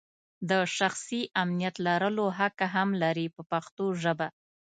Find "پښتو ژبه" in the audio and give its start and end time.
3.51-4.27